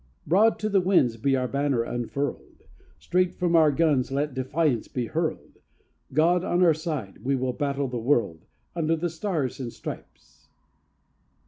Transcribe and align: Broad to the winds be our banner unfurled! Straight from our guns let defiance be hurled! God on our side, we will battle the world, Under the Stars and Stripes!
Broad 0.25 0.57
to 0.57 0.67
the 0.67 0.81
winds 0.81 1.15
be 1.17 1.35
our 1.35 1.47
banner 1.47 1.83
unfurled! 1.83 2.63
Straight 2.97 3.35
from 3.35 3.55
our 3.55 3.71
guns 3.71 4.11
let 4.11 4.33
defiance 4.33 4.87
be 4.87 5.05
hurled! 5.05 5.59
God 6.11 6.43
on 6.43 6.63
our 6.63 6.73
side, 6.73 7.19
we 7.23 7.35
will 7.35 7.53
battle 7.53 7.87
the 7.87 7.99
world, 7.99 8.47
Under 8.75 8.95
the 8.95 9.11
Stars 9.11 9.59
and 9.59 9.71
Stripes! 9.71 10.47